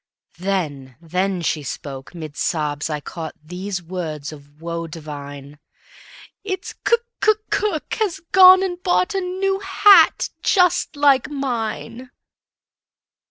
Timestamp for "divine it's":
4.87-6.73